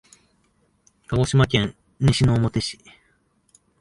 [1.09, 2.79] 鹿児島県西之表市